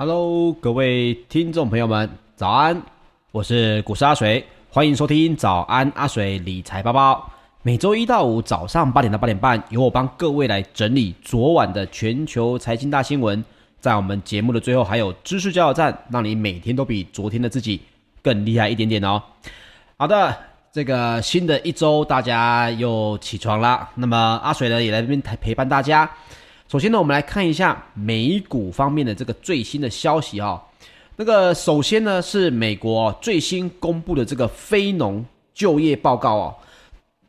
[0.00, 2.80] Hello，各位听众朋友们，早安！
[3.32, 7.28] 我是股市阿水，欢迎收听早安阿水理财报报。
[7.64, 13.44] 每周一到五早上八点到八点半，由我帮各位来整理昨晚的全球财经大新闻。
[13.80, 17.80] 在我们节目的最后，还有知识加油站，让你每天都比昨天的自己
[18.22, 19.20] 更厉害一点点哦。
[19.96, 20.32] 好的，
[20.70, 23.88] 这个新的一周，大家又起床了。
[23.96, 26.08] 那么阿水呢，也来这边陪伴大家。
[26.70, 30.60] 首先呢，我们来看一下美股方面的这个最新的消息哈、哦。
[31.16, 35.24] 那个首先呢，是美国最新公布的这个非农
[35.54, 36.54] 就业报告哦。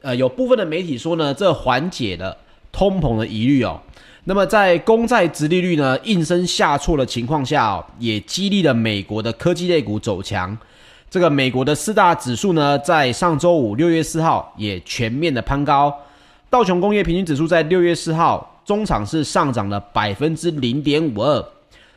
[0.02, 2.36] 呃，有部分的媒体说呢，这缓解了
[2.70, 3.80] 通膨的疑虑哦。
[4.26, 10.56] 那么在公债殖利率呢应声下挫的情况下哦，也激励了美国的科技类股走强。
[11.10, 15.98] 这个美国的四大指数呢，在上周五六月四号也全面的攀高。
[16.50, 18.56] 道琼工业平均指数在六月四号。
[18.66, 21.44] 中场是上涨了百分之零点五二，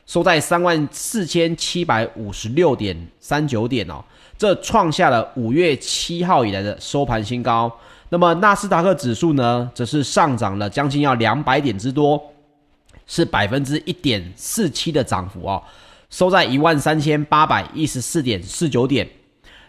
[0.07, 4.03] 收在三万四千七百五十六点三九点哦，
[4.39, 7.71] 这创下了五月七号以来的收盘新高。
[8.09, 12.19] 那么纳斯达克指数呢，则是上涨了将近要两百点之多，
[13.07, 15.63] 是百分之一点四七的涨幅哦，
[16.09, 19.07] 收在一万三千八百一十四点四九点。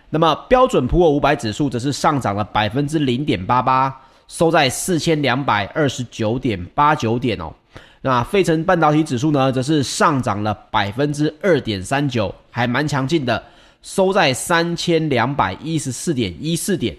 [0.10, 3.94] 那么标准普尔五百指数则是上涨了百分之零点八八。
[4.28, 7.54] 收在四千两百二十九点八九点哦，
[8.02, 13.44] 那费城半导体指数呢，则是上涨了百分之二点三九，还蛮强劲的，
[13.82, 16.96] 收在三千两百一十四点一四点，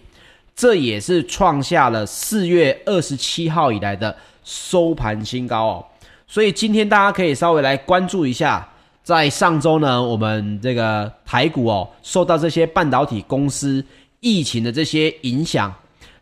[0.55, 5.87] 这也是创下了四月二十七号以来的收盘新高哦。
[6.27, 8.67] 所以今天大家可以稍微来关注一下，
[9.03, 13.85] 在上周呢，我们这个台股哦，受到这些半导体公司
[14.21, 15.75] 疫情的这些影响。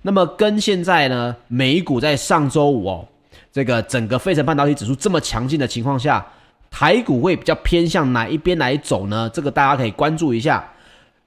[0.02, 3.06] 那么跟现在呢，美股在上周五哦，
[3.52, 6.26] 这个整个费城半导体指数这么强劲的情况下，
[6.70, 9.31] 台股会比较偏向哪一边来走呢？
[9.32, 10.69] 这个大家可以关注一下。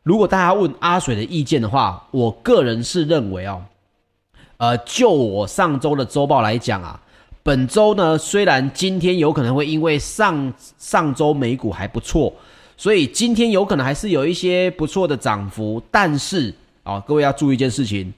[0.04, 3.64] 如果大家问阿水的意见的话，我个人是认为哦，
[4.58, 7.00] 呃，就我上周的周报来讲啊，
[7.44, 12.34] 本周呢，虽然今天有可能会因为上上周美股还不错，
[12.76, 18.14] 所以今天有可能还是有一些不错的涨幅，但是啊，各位要注意一件事情。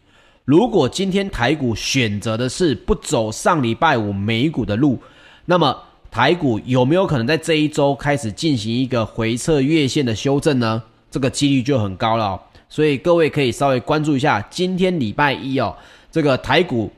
[0.47, 4.97] 如果今天台股选择的是不走上礼拜五美股的路，
[5.43, 5.77] 那么
[6.09, 10.81] 台股有没有可能在这一周开始进行一个回测月线的修正呢？
[11.11, 12.39] 这个几率就很高了哦。
[12.69, 15.75] 所以各位可以稍微关注一下，今天礼拜一哦，
[16.09, 16.89] 这个台股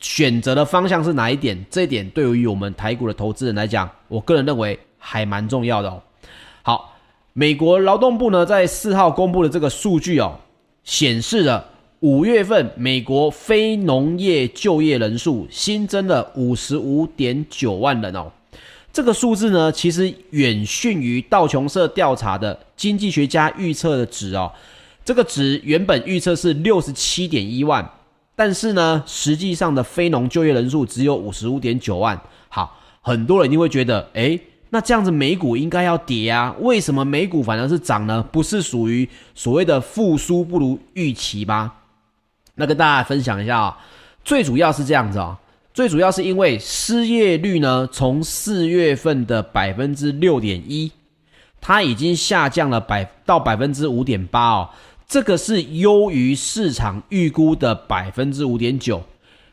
[0.00, 1.58] 选择的方向是哪一点？
[1.70, 6.02] 这一点对于我们台股的投资人来讲，我个人认为还蛮重要的哦。
[6.60, 6.94] 好，
[7.32, 10.38] 美国劳动部呢在四号公布的这个数据哦，
[10.84, 11.64] 显示了。
[12.00, 18.30] 五月份美国非农业就业人数新增了五十五点九万人哦，
[18.92, 24.52] 这个数字呢，其实远逊于道琼社调查的经济学家预测的值哦。
[25.04, 27.84] 这个值原本预测是六十七点一万，
[28.36, 32.20] 但是呢，实际上的非农就业人数只有五十五点九万。
[32.48, 34.38] 好，很多人一定会觉得，诶，
[34.70, 36.54] 那这样子美股应该要跌啊？
[36.60, 38.24] 为什么美股反而是涨呢？
[38.30, 41.72] 不是属于所谓的复苏不如预期吗？
[42.58, 43.78] 那跟大家分享一下啊，
[44.24, 45.38] 最主要是这样子啊，
[45.72, 50.90] 最主要是因为失业率呢，从四月份的百分之六点一，
[51.60, 54.70] 它已经下降了百到百分之五点八哦，
[55.06, 59.02] 这个是优于市场预估的百分之五点九。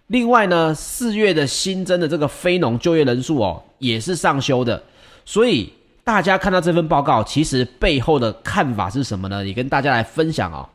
[0.08, 4.84] 另外呢，四月的新增的这个非农就业人数哦，也是上修的。
[5.26, 5.72] 所以
[6.04, 9.46] 大家看到这份报告，其实背后的看法是什么呢？
[9.46, 10.70] 也跟大家来分享啊。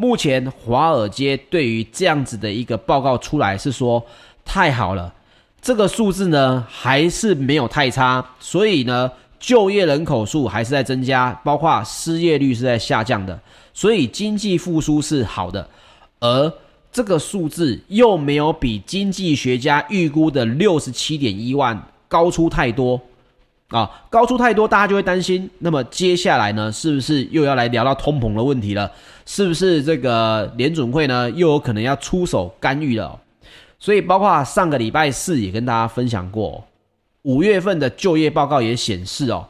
[0.00, 4.02] 目前华尔街对于这样子的一个报告出来是说
[4.46, 5.12] 太好了，
[5.60, 13.38] 这个数字呢还是没有太差，所以呢就业人口数还是在增加，包括失业率是在下降的，
[13.74, 15.68] 所以经济复苏是好的，
[16.18, 16.50] 而
[16.90, 21.78] 这个数字又没有比经济学家预估的六十七点一万
[22.08, 22.98] 高出太多。
[23.70, 25.48] 啊，高出太多，大家就会担心。
[25.60, 28.90] 那么接下来呢，是不是又要来聊到通膨的问题了？
[29.24, 33.16] 是不是这个联准会呢又有可能要出手干预了？
[33.78, 36.64] 所以，包括上个礼拜四也跟大家分享过，
[37.22, 39.46] 五月份的就业报告也显示哦，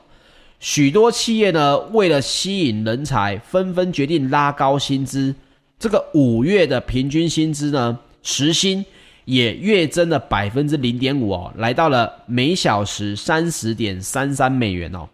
[0.58, 5.34] 许多企业呢为了吸引人才，纷纷决定拉高薪资。
[5.78, 8.84] 这个五月的平均薪资呢，时薪。
[9.30, 15.08] 也月增了百分之零点五哦，来到了每小时三十点三三美元哦。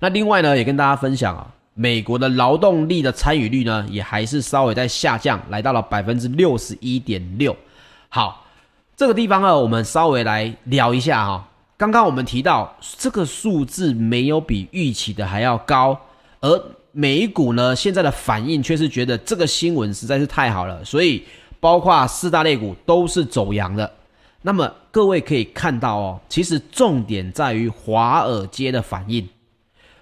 [0.00, 7.54] 那另外呢，也跟大家分享啊，美国的劳动力的参与率呢，也还是稍微在下降，来到了百分之六十一点六。
[8.08, 8.46] 好，
[8.96, 11.46] 这个地方呢，我们稍微来聊一下哈。
[11.76, 16.00] 刚刚我们提到这个数字没有比预期的还要高，
[16.40, 16.62] 而
[16.92, 21.22] 美股呢现在的反应却是觉得这个新闻实在是太好了，所以
[21.60, 23.90] 包括四大类股都是走阳的。
[24.42, 29.28] 那么各位可以看到哦，其实重点在于华尔街的反应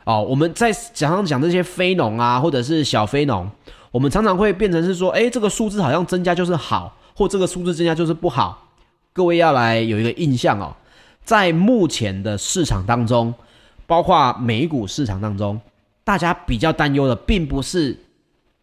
[0.04, 0.22] 哦。
[0.22, 3.50] 我们在讲上讲这些非农啊，或者是小非农，
[3.90, 8.68] 我们常常会变成是说，诶，这个数字好像增加就是好，或这个数字增加就是不好。
[9.14, 10.76] 各位要来有一个印象哦。
[11.24, 13.32] 在目前的市场当中，
[13.86, 15.58] 包括美股市场当中，
[16.04, 17.98] 大家比较担忧的，并不是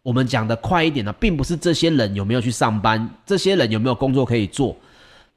[0.03, 4.75] 我们讲的快一点呢，并不是这些人有没有去上班，这些人有没有工作可以做。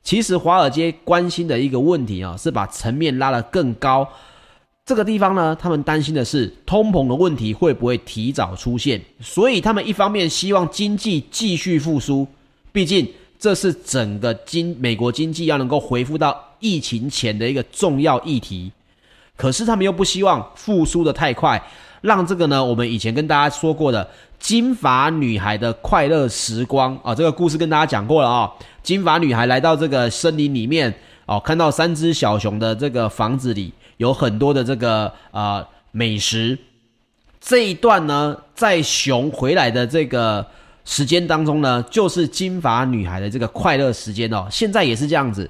[0.02, 4.08] 其实华尔街关心的一个问题啊，是把层面拉得更高。
[4.86, 12.26] 这个地方呢，他们担心的是通膨的问题会不会提早出现，所以他们一方面希望经济继续复苏，
[12.72, 16.38] 毕竟这是整个经美国经济要能够恢复到。
[16.60, 18.72] 疫情前的一个重要议题，
[19.36, 21.62] 可是他们又不希望复苏的太快，
[22.04, 24.06] 让这个呢，我们以前跟大家说过的
[24.38, 28.52] 金发女孩的快乐时光啊，这个故事跟大家讲过了啊。
[28.82, 30.94] 金发女孩来到这个森林里面
[31.24, 36.58] 哦，看到三只小熊的这个房子里有很多的这个呃美食。
[37.40, 40.46] 这一段呢，在熊回来的这个
[40.84, 44.46] 时间当中呢，就是金发女孩的这个快乐时间哦。
[44.50, 45.48] 现在也是这样子。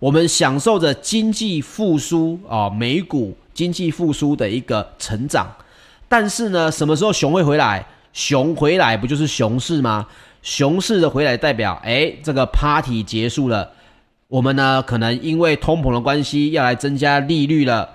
[0.00, 5.46] 我们享受着经济复苏啊，美股经济复苏的一个成长，
[6.12, 7.86] 但是呢，什么时候熊会回来？
[8.12, 10.06] 熊回来不就是熊市吗？
[10.42, 13.72] 熊市的回来代表，诶，这个 party 结束了，
[14.28, 17.88] 我们呢可能因为通膨的关系要来增加利率了。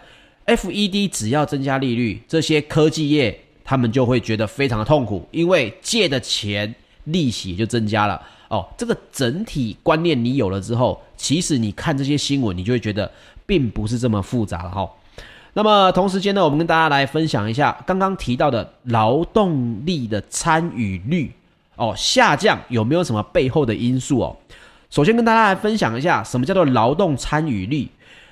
[0.47, 8.19] FED 只要增加利率，这些科技业他们就会觉得非常的痛苦，因为借的钱利息就增加了。
[8.47, 13.11] 哦，这个整体观念你有了之后，其实你看这些新闻，你就会觉得
[13.45, 14.89] 并不是这么复杂了哈。
[15.57, 21.31] 那么同时间呢，我们跟大家来分享一下刚刚提到的劳动力的参与率
[21.77, 24.37] 哦下降有没有什么背后的因素哦？
[24.91, 27.89] 首先跟大家来分享一下什么叫做劳动参与率。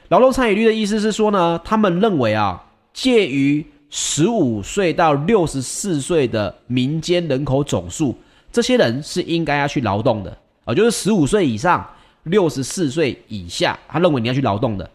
[0.10, 2.64] 劳动参与率的意思是说呢，他们认为啊，
[2.94, 8.16] 介于十五岁到六十四岁的民间人口总数。
[8.52, 11.84] 这些人是应该要去劳动的啊，就是十五岁以上、
[12.26, 14.88] 六十四岁以下，他认为你要去劳动的。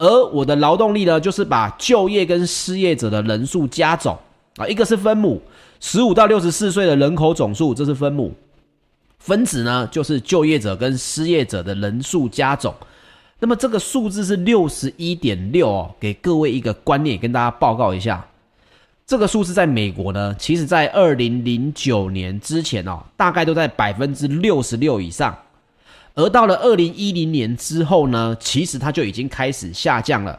[0.00, 4.18] 而我的劳动力呢，就是把就业跟失业者的人数加总
[4.56, 5.40] 啊，一个是分母，
[5.78, 8.30] 十五到六十四岁的人口总数，这是分母；
[9.18, 12.74] 分子呢，就是就业者跟失业者的人数加总。
[13.38, 18.26] 那么这个数字是六十一点六哦，给各位一个观念，跟大家报告一下。
[19.06, 25.36] 这个数字在美国呢，其实在二零零九年之前哦，大概都在百分之六十六以上，
[26.14, 30.38] 而到了二零一零年之后呢，其实它就已经开始下降了。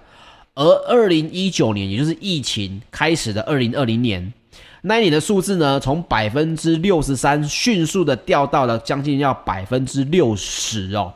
[0.54, 4.34] 而二零一九年，也就是疫情开始的二零二零年，
[4.82, 11.13] 那一年的数字呢，从百分之六十三迅速的掉到了将近要百分之六十哦，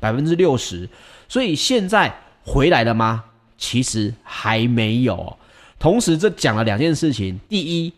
[0.00, 0.88] 百分之六十。
[1.28, 3.24] 所以现在回来了吗？
[3.56, 5.38] 其实还没有。
[5.78, 7.38] 同时，这讲了两件事情。
[7.48, 7.92] 第一，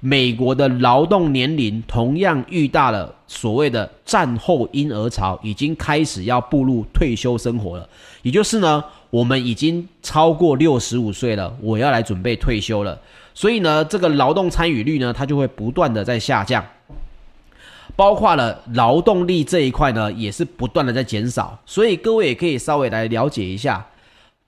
[0.00, 7.86] 美国的劳动年龄同样遇到了所谓的战后婴儿潮，已经开始要步入退休生活了。
[8.22, 12.98] 也就是呢，我们已经超过六十五岁了，我要来准备退休了。
[13.34, 16.64] 所以呢，这个劳动参与率呢，它就会不断的在下降，
[17.94, 21.60] 包括了劳动力这一块呢，也是不断的在减少。
[21.66, 23.86] 所以各位也可以稍微来了解一下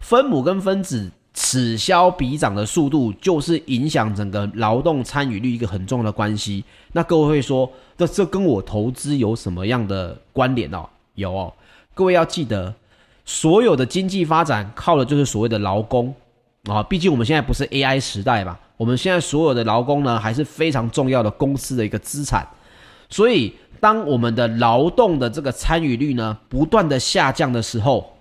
[0.00, 1.10] 分母跟分子。
[1.34, 6.62] 此消彼长的速度，就是影响整个劳动参与率一个很重要的关系。
[6.92, 10.88] 那各位会说，这这跟我投资有什么样的关联哦？
[11.14, 11.52] 有哦，
[11.94, 12.74] 各位要记得，
[13.24, 16.14] 所有的经济发展靠的就是所谓的劳工
[16.64, 16.82] 啊。
[16.82, 22.46] 毕竟我们现在不是 AI 时代嘛，我们现在所有的劳工呢，还是非常重要的公司的一个资产。
[23.08, 28.11] 所以，当我们的劳动的这个参与率呢，不断的下降的时候，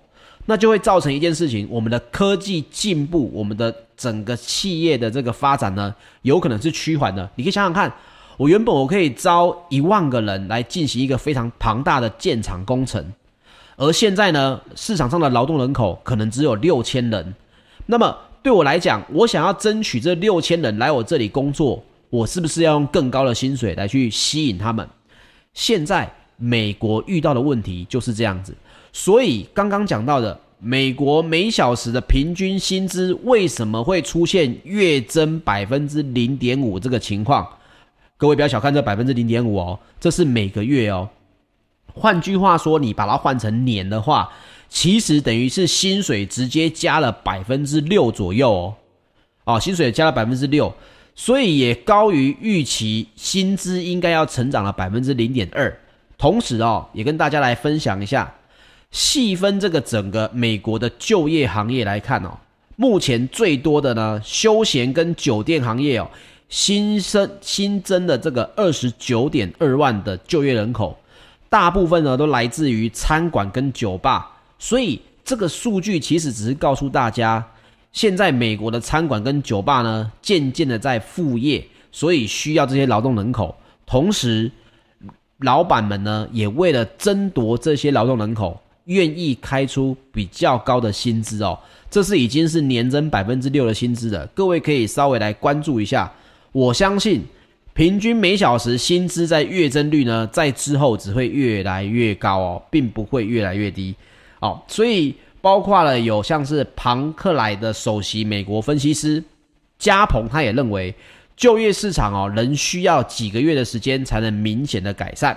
[0.46, 7.28] 那就会造成一件事情，我们的科技进步，我们的整个企业的这个发展呢，有可能是趋缓的。
[7.36, 7.92] 你可以想想看，
[8.36, 13.04] 我原本我可以招一万个人来进行一个非常庞大的建厂工程，
[13.76, 17.34] 而现在呢，市场上的劳动人口可能只有六千人。
[17.86, 24.88] 那么对我来讲，我想要争取这六千人来我这里工作，我是不是要用更高的薪水来去吸引他们？
[25.54, 28.52] 现在美国遇到的问题就是这样子。
[28.92, 37.48] 所以刚刚讲到的美国每小时的平均薪资为什么会出现月增百分之零点五这个情况？
[38.16, 41.08] 各位不要小看这百分之零点五哦，这是每个月哦。
[41.94, 44.32] 换句话说，你把它换成年的话，
[44.68, 48.74] 其实等于是薪水直接加了百分之六左右哦，
[49.44, 50.74] 啊，薪水加了百分之六，
[51.14, 55.76] 所以也高于预期，薪资应该要成长了百分之零点二。
[56.22, 58.32] 同时哦，也跟大家来分享一下，
[58.92, 62.38] 细分这个整个美国的就业行业来看哦，
[62.76, 66.08] 目前最多的呢，休闲跟酒店行业哦，
[66.48, 70.96] 新生新增的这个二十九点二万的就业人口，
[71.48, 74.30] 大部分呢都来自于餐馆跟酒吧。
[74.60, 77.44] 所以这个数据其实只是告诉大家，
[77.92, 83.56] 现在美国的餐馆跟酒吧呢，渐渐的在复业，所以需要这些劳动人口。
[83.84, 84.48] 同时，
[85.42, 91.58] 老板们呢，也为了争夺这些劳动人口，愿意开出比较高的薪资哦。
[91.90, 94.26] 这是已经是年增百分之六的薪资了。
[94.28, 96.10] 各位可以稍微来关注一下。
[96.52, 97.22] 我相信，
[97.74, 103.94] 平均每小时薪资在月增率呢，在之后只会越来越高哦，并不会越来越低。
[104.40, 109.22] 哦，所以包括了有像是庞克莱的首席美国分析师
[109.78, 110.94] 加蓬，他也认为
[111.42, 115.36] 就业市场哦仍需要几个月的时间才能明显的改善。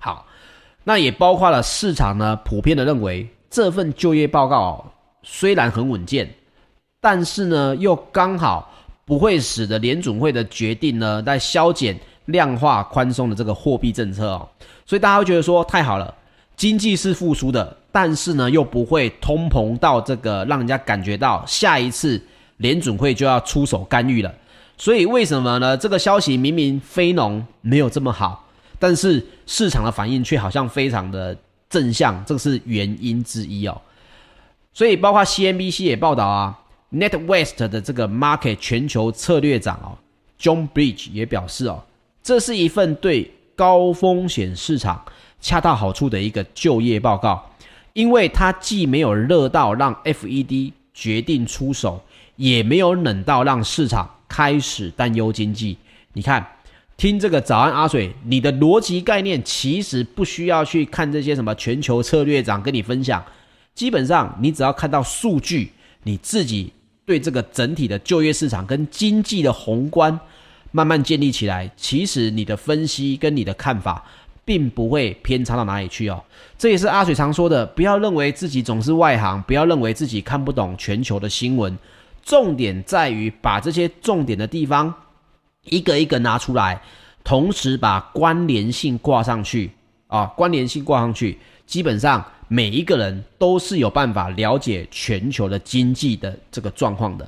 [0.00, 0.26] 好，
[0.82, 4.84] 那也包括了市场呢普遍的认为这份就业报告哦
[5.22, 6.28] 虽然很稳健，
[7.00, 8.68] 但是呢又刚好
[9.04, 14.48] 不会使得联准会的决定呢在削减量化宽松的这个货币政策哦，
[14.84, 16.12] 所以大家会觉得说太好了。
[16.56, 22.20] 经济是复苏的，但是呢，又不会通膨到这个让人家感觉到下一次
[22.56, 24.34] 联准会就要出手干预了。
[24.76, 25.76] 所以为什么呢？
[25.76, 28.46] 这个消息明明非农没有这么好，
[28.78, 31.36] 但是市场的反应却好像非常的
[31.68, 33.80] 正向，这是原因之一哦。
[34.72, 36.58] 所以包括 CNBC 也报道啊
[36.92, 39.96] ，NetWest 的这个 Market 全球策略长哦
[40.38, 41.82] ，John Bridge 也表示哦，
[42.22, 45.02] 这是一份对高风险市场。
[45.38, 47.50] 恰到好处的一个就业报告，
[47.92, 52.02] 因为它既没有热到让 FED 决定出手，
[52.36, 55.78] 也没有冷到让市场开始担忧经济。
[56.12, 56.46] 你看，
[56.98, 63.24] 听这个早安阿水，你的逻辑概念其实不需要去看这些什么全球策略长跟你分享，
[63.74, 65.72] 基本上你只要看到数据，
[66.02, 66.70] 你自己
[67.06, 70.20] 对这个整体的就业市场跟经济的宏观
[70.70, 74.04] 慢慢建立起来，其实你的分析跟你的看法。
[74.46, 76.22] 并不会偏差到哪里去哦，
[76.56, 81.76] 这也是阿水常说的，不要认为自己总是外行，不要认为自己看不懂全球的新闻，
[82.26, 84.92] 重点在于把这些重点的地方
[85.62, 86.82] 一个一个拿出来，
[87.24, 89.70] 同时把关联性挂上去
[90.08, 97.26] 啊，关联性挂上去，基本上每一个人都是有办法了解全球的经济的这个状况的。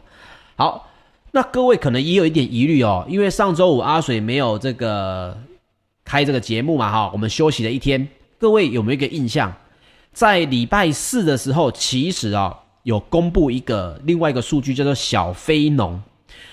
[0.56, 0.90] 好，
[1.32, 5.34] 那各位可能也有一点疑虑哦，因为上周五阿水没有这个。
[6.04, 8.08] 开这个节目嘛，哈，我们休息了一天。
[8.38, 9.52] 各位有没有一个印象？
[10.14, 16.00] 在礼拜四的时候，其实啊有公布一个另外一个数据，叫做小非农。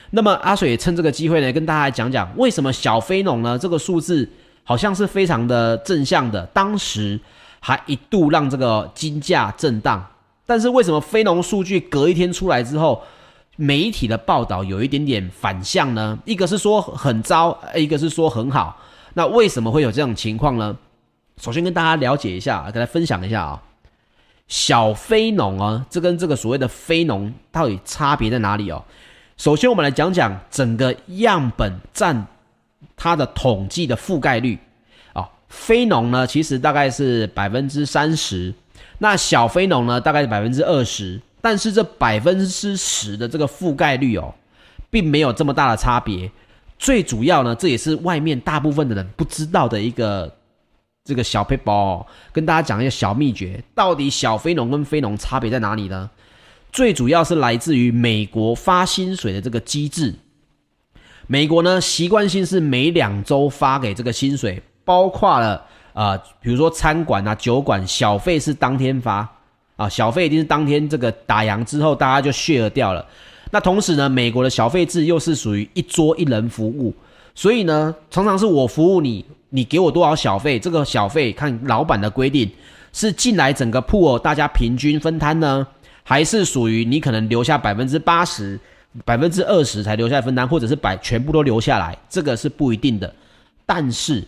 [0.09, 3.57] 那么阿水也趁这个机会呢，跟大家讲讲为什么小非农呢？
[3.57, 4.29] 这个数字
[4.65, 7.17] 好像是非常的正向的，当时
[7.61, 10.05] 还一度让这个金价震荡。
[10.45, 13.01] 但是为什么非农数据隔一天出来之后，
[13.55, 16.19] 媒体的报道有一点点反向呢？
[16.25, 18.77] 一个是说很糟，一个是说很好。
[19.13, 20.75] 那为什么会有这种情况呢？
[21.37, 23.61] 首先跟大家了解一下，跟大家分享一下啊，
[24.47, 28.83] 小非农啊，这跟这个所谓的非农到底差别在哪里哦？
[29.37, 32.27] 首先我们来讲讲整个样本占
[32.95, 34.57] 它的统计的覆盖率
[35.13, 38.53] 啊，非农呢其实大概是百分之三十，
[38.99, 44.33] 那小非农呢大概是百分之二十，但是这百分之十的这个覆盖率哦，
[44.89, 46.31] 并没有这么大的差别。
[46.77, 50.31] 最主要呢，这也是外面大部分的人不知道的一个
[51.05, 56.09] 这个小撇步哦，跟大家讲一个小秘诀，到底小非农跟非农差别在哪里呢？
[56.71, 60.13] 最主要是来自于美国发薪水的这个机制。
[61.27, 65.53] 美国呢，习惯性是每两周发给这个薪水，包括了
[65.93, 69.29] 啊、呃，比如说餐馆啊、酒馆，小费是当天发
[69.75, 73.05] 啊，小费一定是当天这个打烊之后，大家就 share 掉了。
[73.51, 76.91] 那同时呢，美国的小费制又是属于一桌一人服务，
[77.35, 79.23] 所以呢，常常是我服务你，
[79.55, 82.51] 你给我多少小费，这个小费看老板的规定，
[82.91, 85.65] 是进来整个铺哦，大家平均分摊呢，
[86.03, 88.59] 还是属于你可能留下百分之八十、
[89.05, 93.15] 百分之二十才留下来分摊，或者是把全部都留下来，这个是不一定的。
[93.65, 94.21] 但是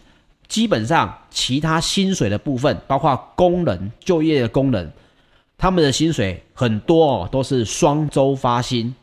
[0.48, 4.90] 基本上其他薪水的部分，包括工人就业的工人，
[5.58, 8.96] 他们的薪水很多哦，都是双周发薪。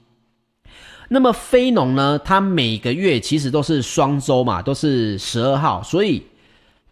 [1.15, 6.21] 那么非农呢，它每个月其实都是双周嘛，都是十二号，所以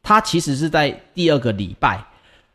[0.00, 2.00] 它其实是在第二个礼拜。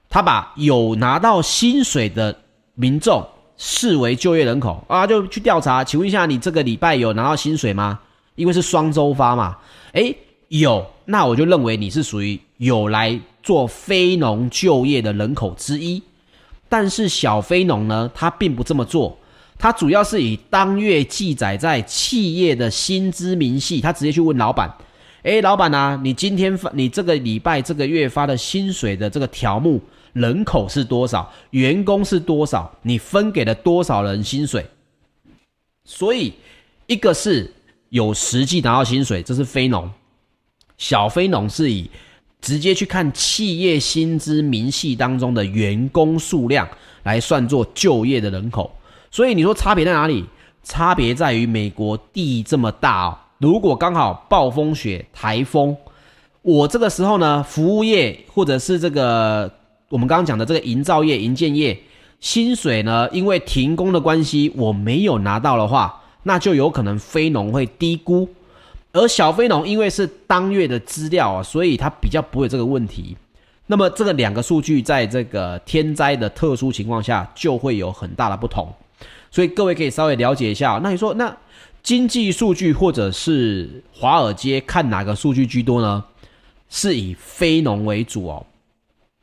[0.09, 2.33] 他把有拿到薪水的
[2.75, 3.21] 民众
[3.57, 7.99] 视为就业人口啊，就去调查，请问一下，你这个礼拜有拿到薪水吗？
[8.35, 9.57] 因为是双周发嘛，
[9.91, 10.15] 诶，
[10.47, 16.01] 有，那我就认为你是属于有来做非农就业的人口之一。
[16.69, 19.17] 但是小非农呢，他并不这么做，
[19.59, 24.71] 他主要是以当月记载在企业的薪资明细，他直接去问老板。
[25.23, 29.81] 哎，老板啊，你今天发你这个礼拜这个月发的薪水的这个条目，
[30.13, 31.29] 人口是多少？
[31.49, 32.71] 员工是多少？
[32.83, 34.65] 你分给了多少人薪水？
[35.83, 36.33] 所以，
[36.85, 37.51] 一个是
[37.89, 39.89] 有实际拿到薪水，这是非农；
[40.77, 41.89] 小非农是以
[42.39, 46.69] 直接去看企业薪资明细当中的员工数量
[47.03, 48.71] 来算作就业的人口。
[49.11, 50.25] 所以你说差别在哪里？
[50.63, 53.17] 差别在于美国地这么大哦。
[53.37, 55.77] 如果刚好暴风雪、台风，
[56.41, 59.49] 我这个时候呢，服务业或者是这个
[59.89, 61.79] 我们刚刚讲的这个营造业、营建业，
[62.19, 68.27] 薪水呢，因为停工的关系，我没有拿到的话，那就有可能非农会低估，
[68.91, 73.15] 而小非农因为是当月的资料啊，所以它比较不会有这个问题。
[73.67, 78.73] 那么这个两个数据在这个天灾的特殊情况下，就会有很大的不同，
[79.31, 80.79] 所以各位可以稍微了解一下。
[80.83, 81.35] 那你说那？
[81.83, 86.03] 经济数据或者是华尔街看哪个数据居多呢？
[86.67, 88.45] 是以非农为主哦，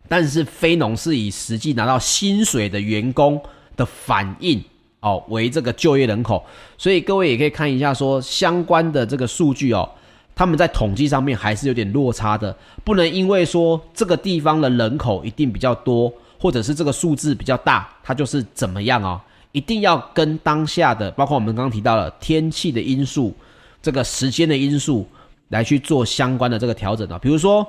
[0.08, 3.38] 但是非农是以实际拿到薪水的员工
[3.76, 4.64] 的反应
[5.00, 6.42] 哦为这个就业人口，
[6.78, 9.86] 所以各位也可以看一下说相关的这个数据哦，
[10.34, 19.20] 他们在统计上面还是有点落差的，不能因为说这个地方的人口一定比较多，或者是这个数字比较大，它就是怎么样哦。
[19.54, 23.32] 一定要跟当下的，包括我们刚刚提到了天气的因素，
[23.80, 25.08] 这个时间的因素
[25.50, 27.16] 来去做相关的这个调整的。
[27.20, 27.64] 比如说，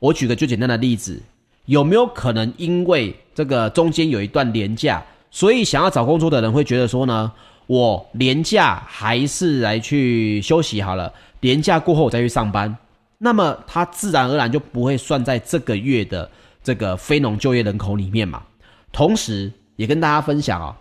[0.00, 1.22] 我举个最简单的例子，
[1.66, 7.30] 有没有可能因为这个中间有一段年假，所以想要找工作的人会觉得说呢，
[7.68, 12.76] 我年假还是来去休息好了，年假过后我再去上班，
[13.18, 16.28] 那么他自然而然就不会算在这个月的
[16.64, 18.42] 这个非农就业人口里面嘛。
[18.90, 20.76] 同时，也跟大家分享啊。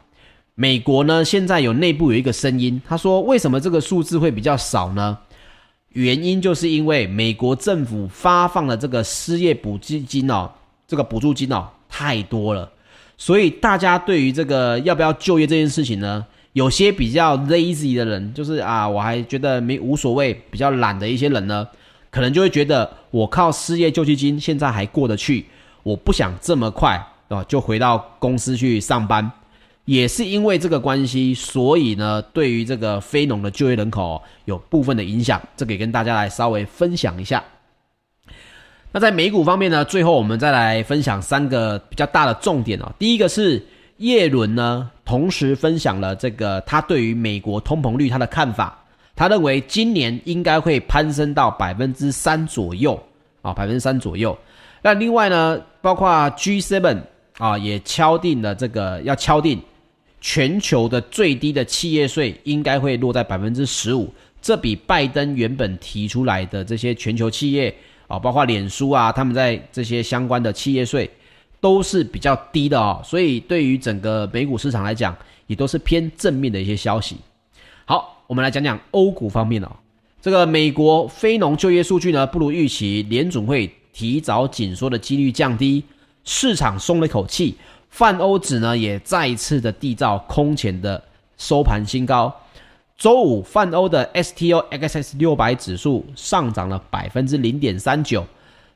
[0.59, 5.15] 美国呢，现在有内部有一个声音，他说：“为什么这个数字会比较少呢？
[5.89, 10.49] 原因就是因为美国政府发放的这个失业补助金哦，
[10.87, 12.67] 这个补助金哦太多了，
[13.19, 21.67] 所以大家对于这个要不要就业这件事情呢，有些比较 lazy 的人，就是啊，我还觉得没无所谓，比较懒的一些人呢，
[22.09, 25.45] 可能就会觉得我靠失业救济金现在还过得去，
[25.83, 29.31] 我不想这么快啊就回到公司去上班。”
[29.88, 37.41] 也是因为这个关系，所以呢，对于这个非农的就业人口有部分的影响，这个也跟大家来稍微分享一下。
[38.91, 42.91] 那在美股方面呢，最后我们再来分享三个比较大的重点哦。
[43.00, 48.78] 第一个是叶伦呢，同时分享了这个他对于美国通膨率他的看法，
[49.15, 53.02] 他认为今年应该会攀升到百分之三左右
[53.41, 54.38] 啊，百分之三左右。
[54.82, 56.97] 那另外呢，包括 G7
[57.38, 59.58] 啊，也敲定了这个要敲定。
[60.19, 67.73] 全球的最低的企业税应该会落在百分之十五，这比拜登原本提出来的这些全球企业
[68.08, 71.10] 啊，包括脸书啊，他们在这些相关的企业税
[71.60, 77.17] 都是比较低的哦，所以对于整个美股市场来讲，也都是偏正面的一些消息。
[77.86, 79.71] 好，我们来讲讲欧股方面哦，
[80.21, 85.84] 这个美国非农就业数据呢不如预期，联准会提早紧缩的几率降低，
[86.23, 87.56] 市场松了一口气。
[87.97, 91.03] 泛欧指呢也再一次的缔造空前的
[91.36, 92.31] 收盘新高。
[92.95, 98.23] 周五，泛欧的 STOXX 六百指数上涨了百分之零点三九，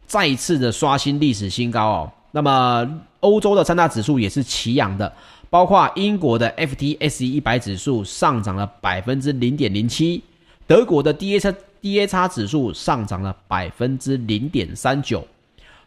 [0.07, 2.11] 再次的刷新历史新高哦。
[2.31, 5.13] 那么，欧洲的三大指数也是齐扬的，
[5.51, 10.23] 包括英国的 FTSE 一百指数上涨了百分之零点零七，
[10.65, 15.23] 德国的 DAX DAX 指数上涨了百分之零点三九。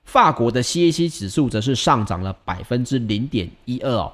[0.04, 4.12] 法国的 CAC 指数则是上涨了百分之零点一二哦。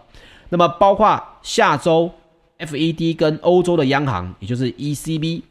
[0.49, 2.11] 那么，包括下周
[2.59, 5.43] FED 跟欧洲的央行，也就是 ECB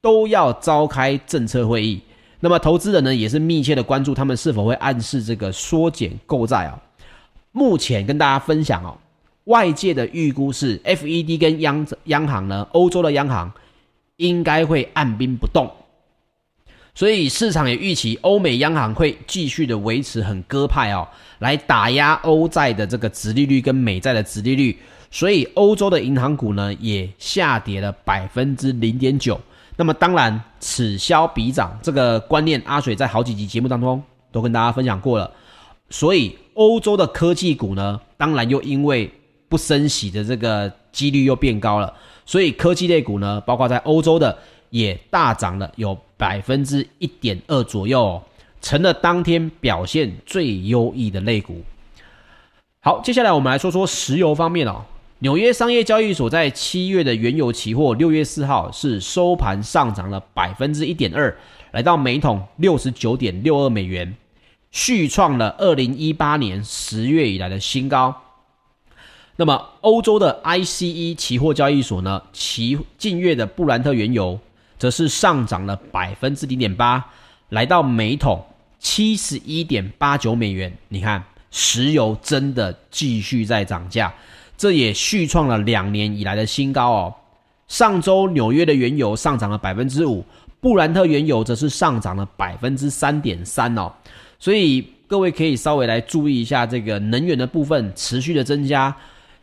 [0.00, 2.00] 都要召开政策会议。
[2.40, 6.80] 那么，投资人呢也是密切的关注他们是否会暗示这个缩减购债啊。
[7.52, 8.96] 目前跟大家分享哦，
[9.44, 13.50] 外界的预估是 FED 跟央央行呢，欧洲的央行
[14.16, 15.70] 应该会按兵不动。
[16.96, 21.06] 所以市场也预期欧美央行会继续的维持很鸽派哦，
[21.40, 24.76] 来打压欧债的这个殖利率跟美债的殖利率。
[25.10, 29.38] 所以欧洲的银行股呢也下跌了百分之零点九。
[29.76, 35.30] 那么当然此消彼长这个观念，阿水在好几集节目当中都跟大家分享过了。
[35.90, 39.12] 所以欧洲的科技股呢，当然又因为
[39.50, 41.92] 不升息的这个几率又变高了，
[42.24, 44.36] 所以科技类股呢，包括在欧洲的
[44.70, 48.22] 也大涨了，有百分之一点二左右哦，
[48.60, 51.62] 成了当天表现最优异的类股。
[52.80, 54.84] 好，接下来我们来说说石油方面哦。
[55.20, 61.34] 纽约商业交易所在七月的原油期货，六月四号是收盘上涨了百分之一点二，
[61.72, 64.14] 来到每桶六十九点六二美元，
[64.70, 68.14] 续创了二零一八年十月以来的新高。
[69.36, 74.38] 那么，欧洲的 ICE 期货交易所呢，其近月的布兰特原油
[74.78, 77.04] 则是上涨了百分之零点八，
[77.48, 78.44] 来到每桶
[78.78, 80.72] 七十一点八九美元。
[80.88, 84.12] 你看，石油真的继续在涨价，
[84.56, 87.14] 这也续创了两年以来的新高哦。
[87.68, 90.24] 上周纽约的原油上涨了百分之五，
[90.60, 93.92] 布兰特原油则是上涨了百分之三点三哦。
[94.38, 98.94] 所以各位可以稍微来注意一下这个能源的部分持续的增加。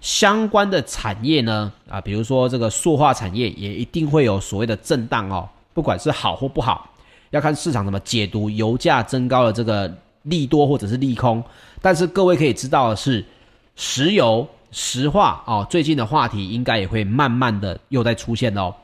[0.04, 6.90] 相关的产业呢，啊，比如说这个塑化产业也一定会有所谓的震荡哦，不管是好或不好，
[7.30, 9.90] 要看市场怎么解读油价增高的这个
[10.24, 11.42] 利多或者是利空。
[11.82, 13.24] 但是各位可以知道的是，
[13.78, 18.76] 石油、石化哦，最近的话题应该也会慢慢的又在出现哦。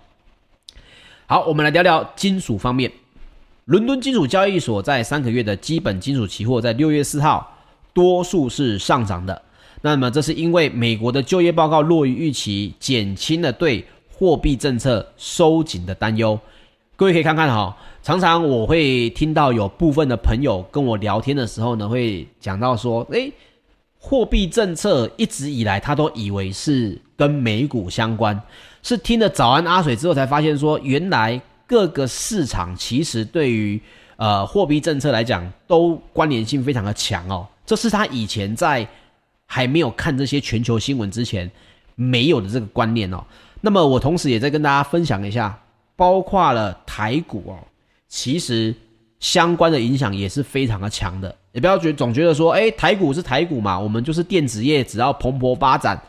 [1.25, 2.89] 好，我们来聊聊金属方面，
[3.65, 7.57] 伦敦金属交易所在三个月的基本金属期货在六月四号
[7.93, 9.41] 多数是上涨的。
[9.81, 16.37] 那么，这是因为美国的就业报告弱于预期，减轻了对货币政策收紧的担忧。
[16.97, 23.31] 各位可以看看哈，常常我会听到有部分的朋友跟我聊天的时候呢，会讲到说，诶，
[23.97, 28.37] 货币政策一直以来他都以为是跟美股相关，
[28.83, 33.81] 是听了早安阿水之后才发现说，原来各个市场其实对于
[34.17, 37.47] 呃货币政策来讲都关联性非常的强哦。
[37.65, 38.85] 这是他以前在。
[39.51, 41.49] 还没有看这些全球新闻之前，
[41.95, 43.25] 没有的这个观念哦。
[43.59, 45.59] 那么我同时也在跟大家分享一下，
[45.95, 47.57] 包括了台股哦，
[48.07, 48.73] 其实
[49.19, 51.35] 相关的影响也是非常的强的。
[51.51, 55.99] 也不要觉总觉得说，诶，台股是台股嘛，我们就是电子业，只要蓬勃发展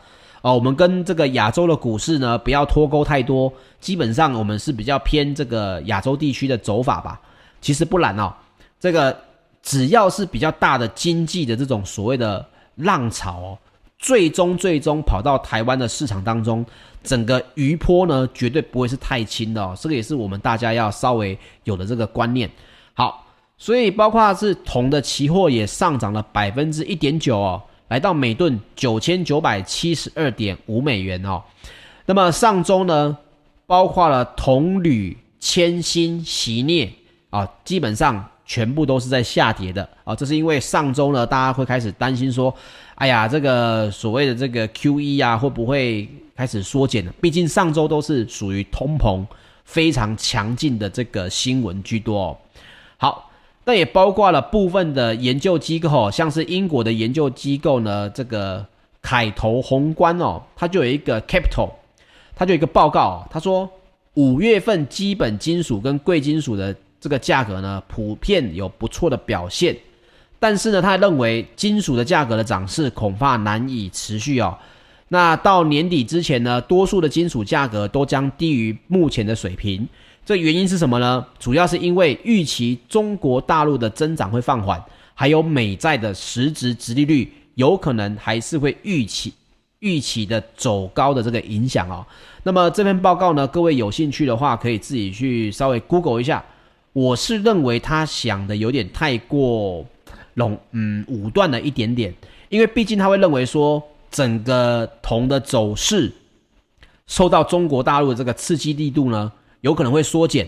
[0.43, 7.19] 哦，我们跟这个亚洲的股市呢不要脱钩太多，基本上我们是比较偏这个亚洲地区的走法吧。
[7.59, 8.31] 其实不然哦，
[8.79, 9.19] 这个
[9.63, 12.45] 只要是比较大的经济的这种所谓的。
[12.81, 13.57] 浪潮哦，
[13.97, 16.65] 最终最终跑到台湾的市场当中，
[17.03, 19.75] 整个余波呢，绝对不会是太轻的哦。
[19.79, 22.49] 这个也是我们大家要稍微有的这个观念。
[22.93, 23.25] 好，
[23.57, 31.41] 所以包括是铜的期货也上涨了百分之一点九哦，来到每吨九千九百七十二点五美元哦。
[32.05, 33.17] 那么上周呢，
[33.65, 36.91] 包括了铜、铝、铅、锌、锡、镍
[37.29, 38.27] 啊，基本上。
[38.51, 42.53] 全部都是在下跌的啊，这是因为上周呢，大家会开始担心说，
[42.95, 47.13] 哎呀，这个所谓的这个 QE 啊，会不会开始缩减呢？
[47.21, 49.25] 毕竟上周都是属于通膨
[49.63, 52.37] 非常强劲的这个新闻居多哦。
[52.97, 53.31] 好，
[53.63, 58.65] 那也包括了部分的研究机构，像是英国的研究机构呢，这个
[59.01, 61.69] 凯投宏观哦，它就有一个 Capital，
[62.35, 63.69] 它就有一个报告，他说
[64.15, 66.75] 五月份基本金属跟贵金属的。
[67.01, 69.75] 这个价格呢，普遍有不错的表现，
[70.39, 74.55] 但是呢，他认为金属的价格的涨势恐怕难以持续哦。
[75.07, 79.85] 那到年底之前呢，多数的金属价格都将低于目前的水平。
[80.23, 81.25] 这原因是什么呢？
[81.39, 84.81] 主要是因为预期中国大陆的增长会放缓，
[85.15, 89.33] 还有美债的实质殖利率有可能还是会预期
[89.79, 92.05] 预期的走高的这个影响哦。
[92.43, 96.43] 那么这篇报告呢，各位有兴趣的话，可以自己去稍微 Google 一下。
[96.93, 99.85] 我是认为他想的有点太过
[100.33, 102.13] 笼，嗯，武断了一点点，
[102.49, 106.11] 因为毕竟他会认为说整个铜的走势
[107.07, 110.47] 受到中国大陆的这个刺激力度呢，有可能会缩减，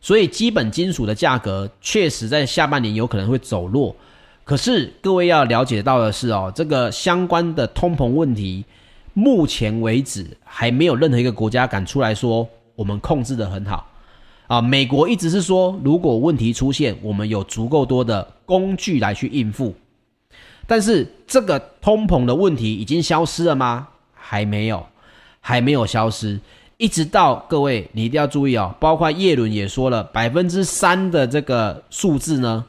[0.00, 3.94] 所以基本金属的价格确实在下半年有可能会走弱。
[4.42, 8.64] 可是各位要了解到的是哦，这个相关的通膨问题，
[9.12, 13.88] 目前为止还没有任何一个国家敢出来说我们控制得很好。
[14.46, 19.74] 啊，美国一直是说，如果问题出现，我们有足够多的工具来去应付。
[20.66, 23.88] 但是这个通膨的问题已经消失了吗？
[24.12, 24.86] 还没有，
[25.40, 26.38] 还没有消失。
[26.76, 32.64] 一直到各位，你一定要注意哦，包括叶伦也说了，百分之三的这个数字呢，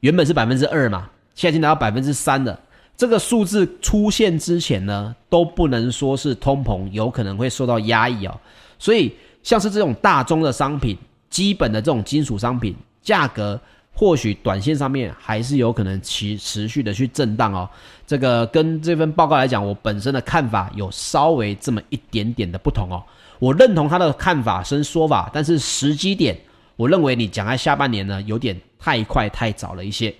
[0.00, 2.58] 原本是百分之二嘛，现在已经达到百分之三了。
[2.96, 8.40] 这个数字出现之前呢，都不能说是通膨有可能会受到压抑哦。
[8.78, 10.96] 所以像是这种大宗的商品。
[11.30, 13.60] 基本的这种金属商品价格
[13.92, 17.68] 或许短线上面还是有可能持持续的去震荡哦。
[18.06, 23.02] 这个跟这份报告来讲，我本身的看法有稍微这么一点点的不同哦。
[23.38, 26.36] 我认同他的看法跟说法，但是时机点，
[26.76, 30.14] 我认为你讲在下半年呢，有点太快太早了一些。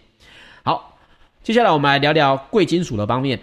[0.62, 0.96] 好，
[1.42, 3.40] 接下来我们来聊聊贵金属的方面。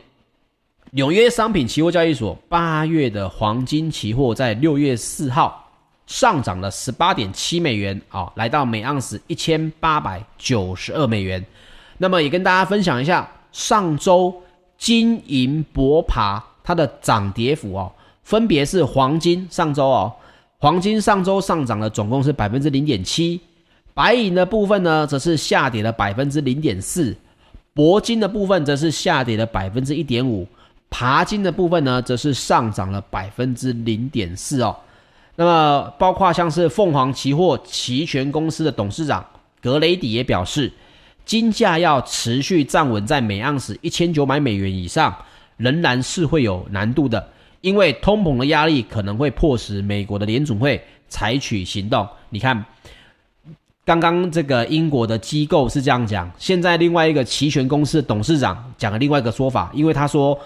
[0.92, 5.65] 纽约商品期货交易所八月的黄金期货在六月四号
[6.08, 11.44] 上涨了十八点七美元啊，来到每盎司一千八百九十二美元。
[11.98, 14.34] 那么也跟大家分享一下上周
[14.78, 17.92] 金银铂鈀它的涨跌幅哦，
[18.24, 20.14] 分别是黄金上周哦，
[20.58, 23.40] 黄金上周上涨了总共是百分之零点七，
[23.94, 27.16] 白银的部分呢则是下跌了百分之零点四，
[27.74, 30.48] 铂金的部分则是下跌了百分之一点五。
[30.90, 34.76] 鈀金的部分呢，则是上涨了百分之零点四哦。
[35.38, 39.26] 那么，包括像是凤凰期货期权公司的董事长
[39.62, 40.72] 格雷迪也表示，
[41.26, 45.14] 金价要持续站稳在每盎司一千九百美元以上，
[45.58, 47.28] 仍然是会有难度的，
[47.60, 52.08] 因为通膨的压力可能会迫使美国的联准会采取行动。
[52.30, 52.66] 你看，
[53.84, 60.40] 刚刚这个英国的机构是这样讲，现在另外一个期权公司的董事长讲了另外一个说法，因为他说。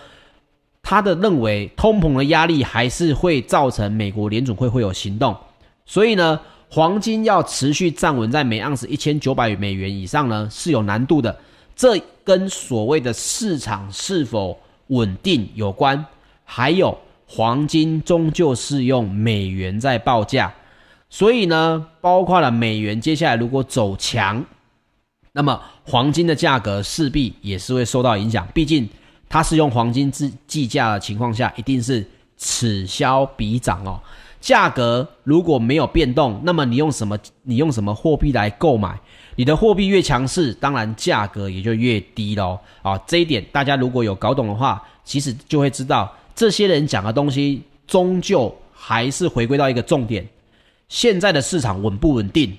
[0.90, 5.38] 他的认为，通膨的压力还是会造成美国联准会会有行动，
[5.86, 11.38] 所以呢，黄金要持续站稳在每盎司一千九百美元以上呢，是有难度的。
[11.76, 16.04] 这跟所谓的市场是否稳定有关，
[16.44, 16.98] 还有
[17.28, 20.52] 黄金终究是用美元在报价，
[21.08, 24.44] 所以呢，包括了美元接下来如果走强，
[25.34, 28.90] 那么黄金的价格势必也是会受到影响，毕竟。
[29.30, 34.02] 它是用黄金计计价的情况下，一定是此消彼长哦。
[34.42, 37.18] 价格如果没有变动，那么你用什么？
[37.44, 39.00] 你用什么货币来购买？
[39.36, 42.60] 你的货币越强势，当然价格也就越低喽。
[42.82, 50.26] 啊，这一点大家如果有搞懂的话，其实就会知道，这些人讲的东西，终究还是回归到一个重点：
[50.88, 52.58] 现在的市场稳不稳定？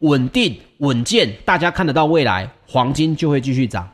[0.00, 3.88] 稳定稳健，大家看得到未来，黄金就会继续涨。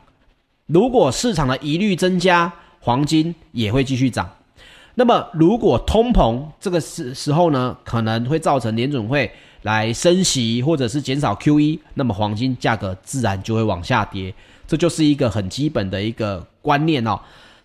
[0.73, 4.27] 如果市场的疑虑增加，黄金也会继续涨。
[4.95, 9.31] 那么，如果通膨这个时时候呢，可能会造成联准会
[9.61, 14.33] 来升息或者是减少 QE，那么黄金价格自然就会往下跌。
[14.67, 17.19] 这就是一个很基本的一个观念哦。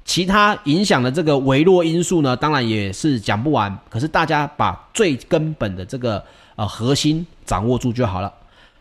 [0.04, 3.74] 其他影响的这个微弱因素呢，当然也是讲不完。
[3.88, 6.22] 可是大家把最根本的这个
[6.56, 8.30] 呃核心掌握住就好了。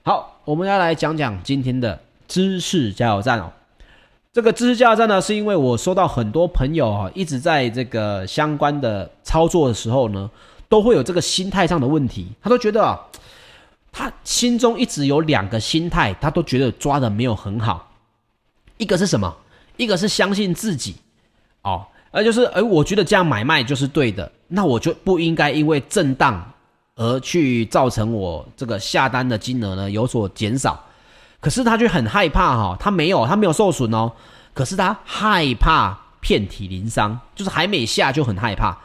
[0.03, 3.49] 好，我们要来讲讲今天的知识加油站哦。
[4.37, 10.29] 这个知识加油站呢，是因为我收到很多朋友啊，一直在这个相关的操作的时候呢，
[10.69, 12.27] 都会有这个心态上的问题。
[12.39, 12.99] 他都觉得啊，
[13.91, 17.91] 他心中一直有两个心态，他都觉得抓的没有很好。
[18.77, 19.35] 一个是什么？
[19.75, 20.97] 一个是相信自己
[21.63, 26.47] 哦，而就是哎，我觉得这样买卖就是对的，那我就不应该因为震荡
[26.93, 30.79] 而去造成我这个下单的金额呢有所减少。
[31.39, 34.11] 可是他就很害怕哈，他没有，他没有受损哦。
[34.53, 38.75] 可是他害怕遍体鳞伤，就是还没下就很害怕。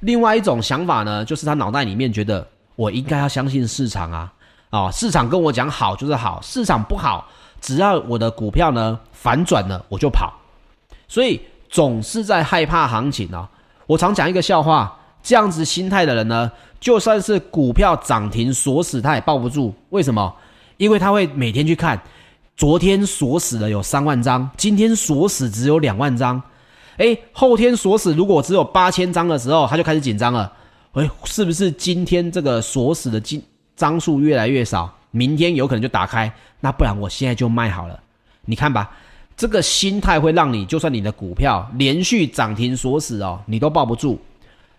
[0.00, 4.32] 另外一种想法呢，就是他脑袋里面觉得我应该要相信市场啊，
[4.68, 7.26] 啊，市场跟我讲好就是好，市场不好，
[7.62, 10.32] 只要我的股票呢反转了我就跑。
[11.08, 13.48] 所以总是在害怕行情啊。
[13.86, 19.74] 我常讲一个笑话，这样子心态的人呢，就算是股票涨停锁死他也抱不住。
[19.88, 20.34] 为什么？
[20.76, 22.00] 因为他会每天去看，
[22.56, 26.40] 昨天锁死了有三万张，今天锁死只有两万张，
[26.98, 30.52] 诶，后天锁死如果只有八千张的时候，他就开始紧张了。
[30.92, 33.42] 诶，是不是今天这个锁死的金
[33.74, 36.32] 张数越来越少，明天有可能就打开？
[36.60, 38.00] 那不然我现在就卖好了。
[38.46, 38.90] 你看吧，
[39.36, 44.18] 这个心态会让你，就算你的股票连续涨停锁死哦，你都抱不住。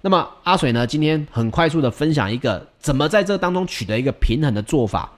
[0.01, 5.11] 那么阿水呢，今天很快速的分享一个怎么在这当中取得一个平衡的做法。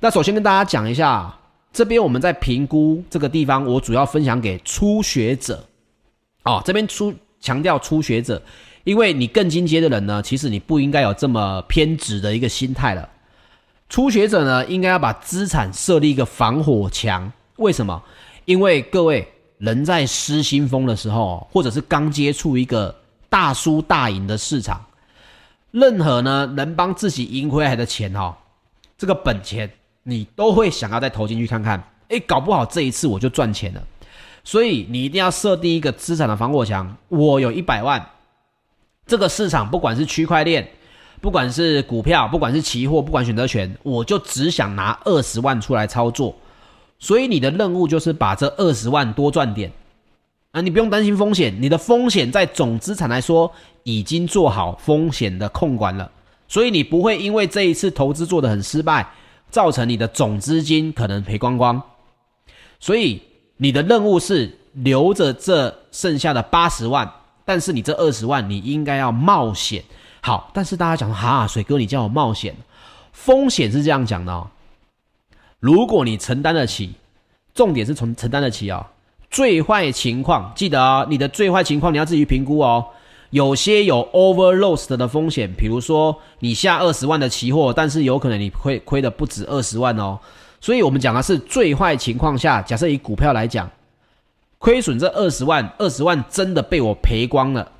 [0.00, 1.36] 那首先跟大家讲一下，
[1.72, 5.64] 这边我们在评估这个地方，我主要分享给初学者。
[6.44, 8.40] 哦，这边初强调初学者，
[8.84, 13.08] 因为你更进阶的人呢，其实你不应该有这么偏执的一个心态了。
[13.88, 17.32] 初学者呢，应该要把资产设立一个防火墙。
[17.56, 18.00] 为什么？
[18.44, 19.26] 因为各位
[19.58, 22.94] 人在失心疯的时候，或者是刚接触一个
[23.28, 24.80] 大输大赢的市场，
[25.72, 28.32] 任何呢能帮自己赢回来的钱哦，
[28.96, 29.68] 这个本钱。
[30.08, 33.82] 你都会想要再投进去看看，诶，搞不好这一次我就赚钱了。
[34.42, 36.96] 所以你一定要设定一个资产的防火墙。
[37.08, 38.02] 我有一百万，
[39.06, 40.66] 这个市场不管是区块链，
[41.20, 46.34] 不管是股票，不管是期货，不管选择权，我就只想拿二十万出来操作。
[46.98, 49.70] 所以你的任务就是把这二十万多赚点
[50.52, 50.62] 啊！
[50.62, 53.52] 你不用担心风险，你的风险在总资产来说
[53.82, 56.10] 已经做好风险的控管了，
[56.48, 59.06] 所以你不会因为这一次投资做得很失败，
[59.50, 61.82] 造成你的总资金可能赔光光。
[62.80, 63.22] 所以
[63.56, 67.10] 你的任务是留着这剩下的八十万，
[67.44, 69.82] 但是你这二十万你应该要冒险。
[70.20, 72.54] 好，但是大家讲哈，水哥你叫我冒险，
[73.12, 74.48] 风险是这样讲的哦。
[75.58, 76.94] 如果你承担得起，
[77.54, 78.86] 重点是从承担得起哦。
[79.30, 82.86] 最坏情况，记得哦，你的最坏情况你要自己评估哦。
[83.30, 90.18] 有些有 over loss 的风险，比如说你下二十万的期货，但是有可能你亏亏的不止二十万哦。
[90.60, 93.70] 所以我们讲的是最坏情况下，假设以股票来讲，
[94.58, 97.70] 亏损这二十万，二十万真的被我赔光了。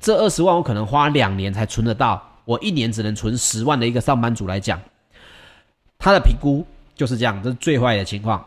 [0.00, 4.80] 这二十万我可能花两年才存得到，我一年只能存十万的一个上班族来讲，
[5.98, 8.44] 他的评估就是这样，这是最坏的情况。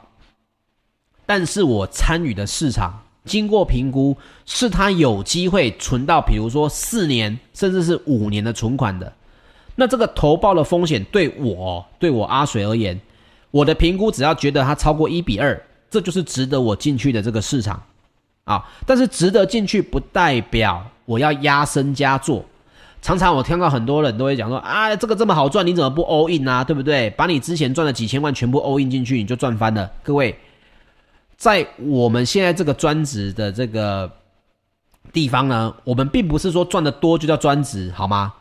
[1.26, 4.16] 但是我参与的市场经过评估，
[4.46, 9.12] 是他有机会存到，比如说四年甚至是五年的存款的。
[9.76, 13.00] 那这个投报的风险对我对我阿水而言，
[13.52, 17.82] 我的评估只要觉得它超过一比二，这就是值得我进去的这个市场
[18.44, 18.64] 啊。
[18.86, 20.86] 但是值得进去不代表。
[21.10, 22.46] 我要压身加做，
[23.02, 26.64] 常常我听到很多人都会讲说啊，这个这么好赚，你怎么不 all in 啊？
[26.64, 27.10] 对不对？
[27.10, 29.92] 把你之前赚的几千万全部 all in 进去，你就赚翻了。
[30.04, 30.38] 各位，
[31.40, 34.12] 在我们现在这个专职的这个
[35.14, 38.34] 地方呢，我们并不是说赚得多就叫专职，好吗？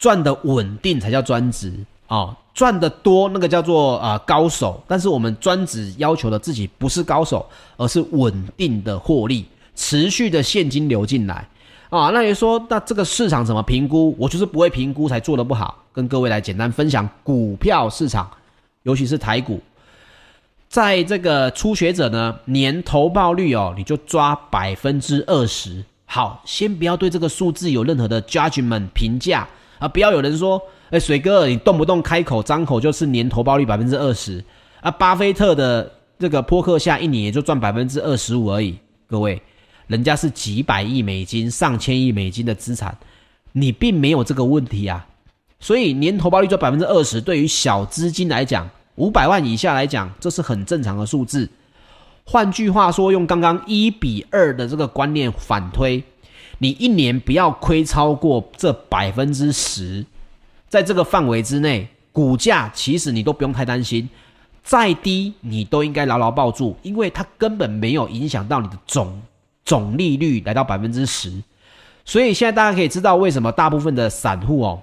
[0.00, 1.72] 赚得稳定才叫专职
[2.08, 11.48] 哦，赚得多那个叫做啊、呃、高手，但是我们专职要求的自己不是高手，而是稳定的获利，持续的现金流进来。
[11.88, 14.12] 啊，那你说，那这个市场怎么评估？
[14.18, 15.78] 我就是不会评估才做得不好。
[15.92, 18.28] 跟各位来简单分享股票市场，
[18.82, 19.62] 尤其是台股，
[20.74, 25.84] 在这个初学者呢，年投报率哦，你就抓百分之二十。
[26.04, 29.46] 好，先不要对这个数字有任何的 judgment 评价
[29.78, 30.60] 啊，不要有人说，
[30.90, 34.42] 哎，水哥，你动不动开口张口就是年投报率百分之二十
[34.80, 39.40] 啊，巴菲特的这个波克下一年也就赚百分之二十五而已，各位。
[39.86, 42.98] 人家是几百亿美金、上千亿美金的资产，
[43.52, 45.06] 你并没有这个问题啊。
[45.60, 51.48] 所以年投报率就百分之二十，对于小资金来讲，五百万以下来讲，这是很正常的数字。
[52.24, 56.02] 换句话说，用刚刚一比二的这个观念反推，
[56.58, 60.04] 你一年不要亏超过这百分之十，
[60.68, 64.08] 在这个范围之内，股价其实你都不用太担心，
[64.62, 69.20] 再低你都应该牢牢抱住，因为它根本没有影响到你的总。
[69.66, 71.42] 总利率来到百分之十，
[72.04, 74.82] 所以现在大家可以知道为什么大部分的散户哦，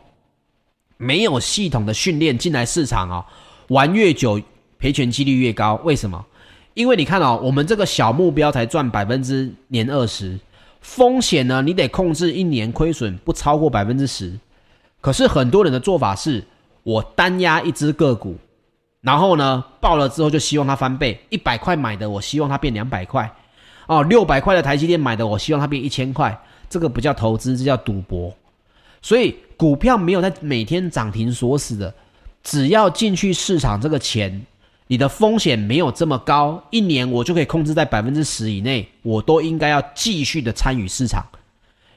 [0.97, 3.23] 没有系统的训练进来市场哦，
[3.71, 4.39] 玩越久
[4.77, 5.79] 赔钱几率越高。
[5.85, 6.25] 为什么？
[6.73, 10.37] 因为你看哦，我们这个小目标才赚百分之年二十，
[10.81, 14.37] 风险呢，你得控制一年亏损不超过百分之十。
[14.99, 16.43] 可是很多人的做法是，
[16.83, 18.35] 我单压一只个股，
[18.99, 23.33] 然后呢，爆了之后就希望它翻倍，一百块买的，我希望它变两百块。
[23.87, 26.37] 哦，六百块的台积电买的，我希望它变一千块，
[26.69, 28.33] 这个不叫投资，这叫赌博。
[29.01, 31.93] 所以股票没有在每天涨停锁死的，
[32.43, 34.45] 只要进去市场这个钱，
[34.87, 41.25] 你的风险没有这么高，一年我就可以控制在百分之十以内，我都应该要继续的参与市场，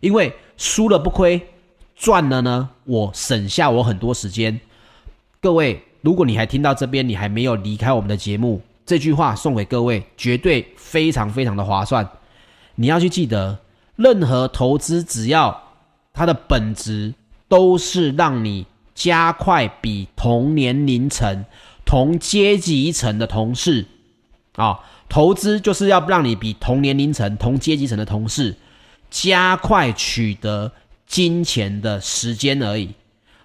[0.01, 1.41] 因为输了不亏，
[1.97, 4.61] 赚了呢，我省下我很多时间。
[5.41, 8.61] 各位，如果你还听到这边，你还没有离开我们的节目。
[8.87, 12.07] 这句话送给各位，绝对非常非常的划算。
[12.75, 13.59] 你要去记得，
[13.97, 15.63] 任何投资只要
[16.13, 17.15] 它的本质
[17.49, 21.45] 都是让你加快比同年龄层、
[21.85, 23.87] 同阶级层的同事
[24.57, 24.79] 啊、
[25.09, 28.55] 投资就是要让你比同年龄层、同阶级层的同事
[29.11, 30.71] 加快取得
[31.07, 32.91] 金钱的时间而已。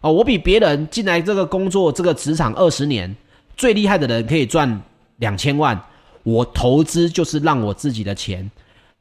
[0.02, 3.16] 哦，我比别人进来这个工作、这个职场二十年，
[3.58, 4.82] 最厉害的人可以赚。
[5.18, 5.78] 两千万，
[6.24, 8.50] 我投资就是让我自己的钱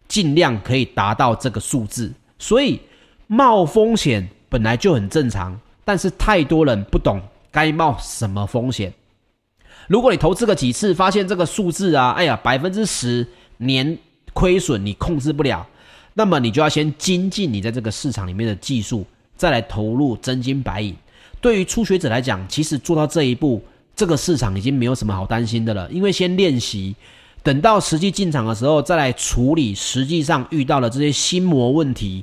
[0.09, 2.81] 尽量可以达到这个数字，所以
[3.29, 7.19] 冒风险本来就很正常，但是太多人不懂
[7.51, 8.93] 该冒什么风险。
[9.87, 13.27] 如果你投资个几次，发现这个数字啊，哎呀，百分之十
[13.57, 13.97] 年
[14.35, 15.67] 亏损你控制不了，
[16.13, 20.95] 那么你就要先精进你在这个市场里面的技术，再来投入真金白银。
[21.41, 23.63] 对于初学者来讲，其实做到这一步。
[23.97, 26.95] 这个市场已经没有什么好担心的了，因为先练习，
[27.43, 32.23] 等到实际进场的时候再来处理实际上遇到的这些心魔问题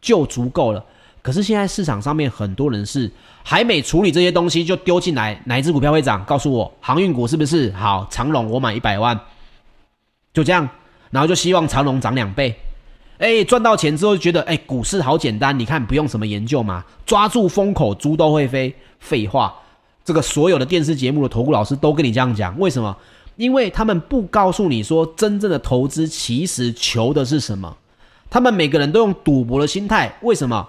[0.00, 0.82] 就足够了。
[1.22, 3.10] 可是现在市场上面很多人是
[3.44, 6.24] 还没处理这些东西就丢进来，哪一只股票会涨？
[6.24, 7.70] 告诉我，航运股是不是？
[7.72, 9.18] 好，长荣我买一百万，
[10.34, 10.68] 就这样，
[11.10, 12.54] 然后就希望长荣涨两倍。
[13.18, 18.74] 哎，赚到钱之后就觉得，哎，股市好简单，你看不用什么研究嘛，抓住风口，猪都会飞。
[18.98, 19.54] 废话，
[20.04, 22.96] 这个所有的电视节目的投顾老师都跟你这样讲，为什么？
[23.36, 27.76] 因为他们不告诉你说，真正的投资其实求的是什么？
[28.28, 30.68] 他们每个人都用赌博的心态，为什么？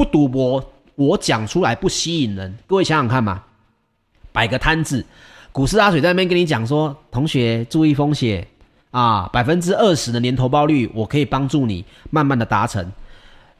[0.00, 2.56] 不赌博，我讲出来不吸引人。
[2.66, 3.42] 各位想想看嘛，
[4.32, 5.04] 摆个摊子，
[5.52, 8.46] 股市阿水在那边跟你讲说，同学注意风险。
[8.92, 12.90] 啊，百分之二十的年投报率，我可以帮助你慢慢的达成。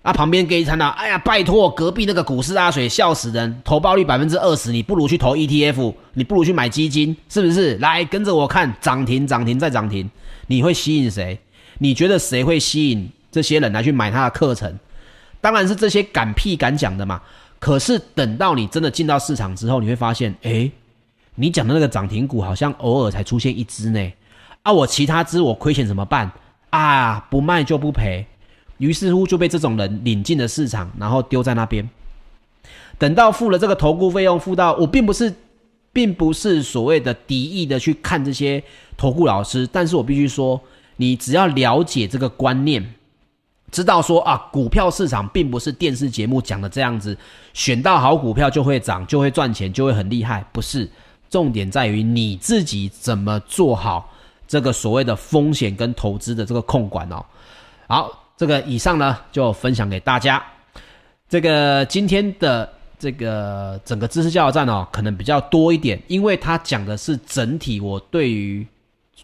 [0.00, 7.76] 啊，旁边给一餐呢，哎呀，拜托，隔壁那个股市阿水笑死人，投报率百分之二十，你不如去投 ETF，你不如去买基金，是不是？
[7.76, 10.10] 来跟着我看，涨停，涨停再涨停，
[10.46, 11.38] 你会吸引谁？
[11.80, 14.78] 你觉得谁会吸引这些人来去买他的课程？
[15.40, 17.20] 当然是这些敢屁敢讲的嘛。
[17.58, 20.72] 可是等到你真的进到市场之后，你会发现，诶，
[21.34, 24.12] 你讲的那个涨停股好像偶尔才出现一只呢。
[24.62, 26.30] 啊，我其他只我亏钱怎么办？
[26.70, 28.26] 啊，不卖就不赔。
[28.78, 31.86] 于是乎就被这种人领进了市场，然后丢在那边。
[32.98, 35.34] 等到付了这个投顾费用，付到我并不是，
[35.92, 38.62] 并不是所谓的敌意的去看这些
[38.96, 40.58] 投顾老师，但是我必须说，
[40.96, 42.94] 你只要了解这个观念，
[43.70, 47.16] 知道说啊，股票市场并不是电视节目讲的这样子，
[47.54, 50.88] 选到好股票就会涨，就会赚钱，就会很厉害，不是。
[51.28, 54.12] 重点在于你自己怎么做好。
[54.48, 57.24] 这个所谓的风险跟投资的这个控管哦，
[57.86, 60.44] 好，这个以上呢就分享给大家。
[61.28, 62.68] 这个今天的
[62.98, 68.66] 这个整个知识加油站哦，可能比较多一点，因为它讲的是整体我对于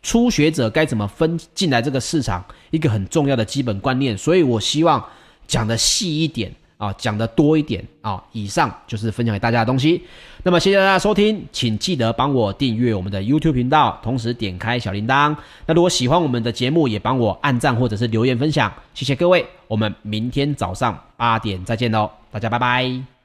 [0.06, 5.04] 初学者该怎么分进来这个市场一个很重要的基本观念，所以我希望
[5.48, 6.54] 讲的细一点。
[6.78, 8.22] 啊，讲的多一点啊！
[8.32, 10.02] 以上就是分享给大家的东西。
[10.42, 15.34] 那么谢谢大家收听，请记得帮我订阅我们的 YouTube 频道，同时点开小铃铛。
[15.64, 18.70] 那如果喜欢我们的节目，也帮我按赞或者是留言分享。
[18.92, 23.15] 谢谢各位，我们明天早上八点再见喽，大家拜拜。